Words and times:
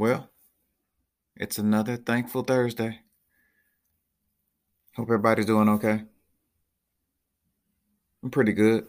Well, 0.00 0.30
it's 1.36 1.58
another 1.58 1.98
thankful 1.98 2.42
Thursday. 2.42 3.00
Hope 4.96 5.08
everybody's 5.08 5.44
doing 5.44 5.68
okay. 5.68 6.04
I'm 8.22 8.30
pretty 8.30 8.54
good. 8.54 8.86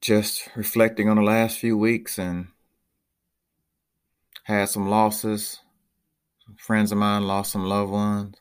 Just 0.00 0.50
reflecting 0.54 1.08
on 1.08 1.16
the 1.16 1.24
last 1.24 1.58
few 1.58 1.76
weeks 1.76 2.16
and 2.16 2.46
had 4.44 4.68
some 4.68 4.88
losses. 4.88 5.58
Some 6.46 6.54
friends 6.54 6.92
of 6.92 6.98
mine 6.98 7.26
lost 7.26 7.50
some 7.50 7.64
loved 7.64 7.90
ones. 7.90 8.36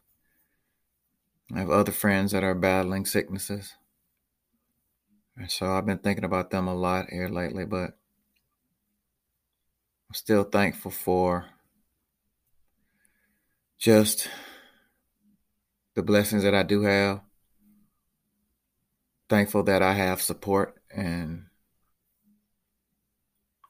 I 1.52 1.58
have 1.58 1.72
other 1.72 1.92
friends 1.92 2.34
that 2.34 2.44
are 2.44 2.54
battling 2.54 3.08
sicknesses. 3.08 3.74
And 5.36 5.50
so 5.50 5.72
I've 5.72 5.88
been 5.88 5.98
thinking 5.98 6.24
about 6.24 6.52
them 6.52 6.68
a 6.68 6.76
lot 6.76 7.10
here 7.10 7.30
lately, 7.30 7.66
but 7.66 7.98
I'm 10.10 10.16
still 10.16 10.44
thankful 10.44 10.90
for 10.90 11.46
just 13.78 14.28
the 15.94 16.02
blessings 16.02 16.42
that 16.42 16.56
I 16.56 16.64
do 16.64 16.82
have. 16.82 17.22
Thankful 19.30 19.62
that 19.64 19.84
I 19.84 19.94
have 19.94 20.20
support 20.20 20.82
and 20.90 21.46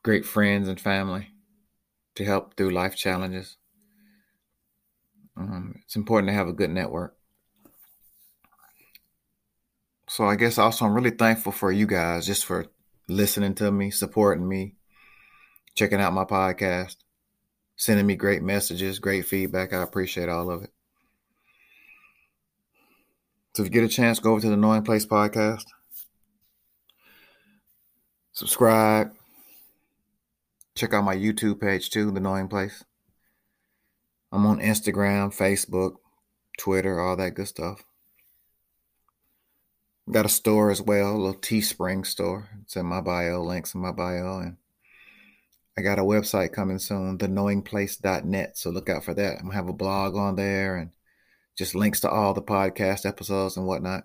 great 0.02 0.26
friends 0.26 0.70
and 0.70 0.80
family 0.80 1.28
to 2.16 2.24
help 2.24 2.56
through 2.56 2.70
life 2.70 2.96
challenges. 2.96 3.58
Um, 5.36 5.82
it's 5.84 5.98
important 5.98 6.30
to 6.30 6.36
have 6.36 6.48
a 6.48 6.54
good 6.54 6.70
network. 6.70 7.18
So 10.08 10.24
I 10.24 10.38
guess 10.38 10.58
also 10.58 10.86
I'm 10.86 10.94
really 10.94 11.12
thankful 11.12 11.52
for 11.52 11.70
you 11.70 11.86
guys 11.86 12.26
just 12.26 12.46
for 12.46 12.68
listening 13.10 13.56
to 13.56 13.72
me, 13.72 13.92
supporting 13.92 14.48
me, 14.48 14.76
checking 15.80 16.02
out 16.02 16.12
my 16.12 16.26
podcast, 16.26 16.98
sending 17.78 18.06
me 18.06 18.18
great 18.18 18.44
messages, 18.44 19.00
great 19.00 19.26
feedback. 19.26 19.72
I 19.72 19.82
appreciate 19.82 20.28
all 20.28 20.52
of 20.52 20.64
it. 20.64 20.72
So 23.54 23.64
if 23.64 23.68
you 23.68 23.72
get 23.72 23.86
a 23.86 23.88
chance, 23.88 24.20
go 24.20 24.32
over 24.32 24.42
to 24.42 24.50
the 24.50 24.58
Knowing 24.58 24.84
Place 24.84 25.06
podcast. 25.06 25.64
Subscribe. 28.34 29.14
Check 30.76 30.94
out 30.94 31.06
my 31.06 31.16
YouTube 31.16 31.62
page 31.62 31.90
too, 31.90 32.12
The 32.12 32.20
Knowing 32.20 32.50
Place. 32.50 32.84
I'm 34.34 34.46
on 34.46 34.60
Instagram, 34.60 35.34
Facebook, 35.34 35.94
Twitter, 36.60 37.00
all 37.00 37.16
that 37.16 37.36
good 37.36 37.48
stuff. 37.48 37.84
Got 40.12 40.26
a 40.26 40.30
store 40.30 40.72
as 40.72 40.82
well, 40.82 41.12
a 41.12 41.18
little 41.18 41.40
Teespring 41.40 42.06
store. 42.06 42.50
It's 42.64 42.76
in 42.76 42.86
my 42.86 43.00
bio, 43.00 43.42
links 43.42 43.74
in 43.74 43.80
my 43.80 43.94
bio. 43.94 44.40
And 44.40 44.58
I 45.80 45.82
got 45.82 45.98
a 45.98 46.04
website 46.04 46.52
coming 46.52 46.78
soon, 46.78 47.18
theknowingplace.net. 47.18 48.58
So 48.58 48.70
look 48.70 48.90
out 48.90 49.06
for 49.06 49.14
that. 49.14 49.36
I'm 49.38 49.44
going 49.44 49.52
to 49.52 49.56
have 49.56 49.70
a 49.70 49.74
blog 49.74 50.16
on 50.16 50.36
there 50.36 50.76
and 50.76 50.92
just 51.58 51.74
links 51.74 52.02
to 52.02 52.10
all 52.10 52.34
the 52.34 52.42
podcast 52.42 53.06
episodes 53.06 53.56
and 53.56 53.66
whatnot. 53.66 54.04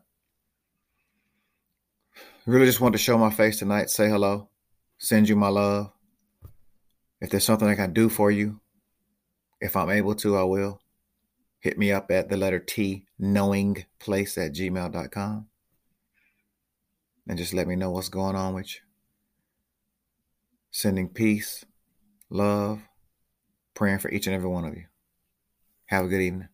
Really 2.46 2.66
just 2.66 2.80
wanted 2.80 2.98
to 2.98 3.02
show 3.02 3.18
my 3.18 3.30
face 3.30 3.58
tonight, 3.58 3.90
say 3.90 4.08
hello, 4.08 4.48
send 4.98 5.28
you 5.28 5.34
my 5.34 5.48
love. 5.48 5.90
If 7.20 7.30
there's 7.30 7.44
something 7.44 7.66
I 7.66 7.74
can 7.74 7.92
do 7.92 8.08
for 8.08 8.30
you, 8.30 8.60
if 9.60 9.76
I'm 9.76 9.90
able 9.90 10.14
to, 10.16 10.36
I 10.36 10.44
will. 10.44 10.80
Hit 11.58 11.76
me 11.76 11.90
up 11.90 12.10
at 12.10 12.28
the 12.28 12.36
letter 12.36 12.58
T, 12.58 13.06
knowingplace 13.20 14.38
at 14.38 14.52
gmail.com 14.52 15.46
and 17.26 17.38
just 17.38 17.54
let 17.54 17.66
me 17.66 17.76
know 17.76 17.90
what's 17.90 18.08
going 18.08 18.36
on 18.36 18.54
with 18.54 18.74
you. 18.74 18.80
Sending 20.76 21.08
peace, 21.08 21.64
love, 22.30 22.82
praying 23.74 24.00
for 24.00 24.10
each 24.10 24.26
and 24.26 24.34
every 24.34 24.48
one 24.48 24.64
of 24.64 24.74
you. 24.74 24.86
Have 25.86 26.06
a 26.06 26.08
good 26.08 26.20
evening. 26.20 26.48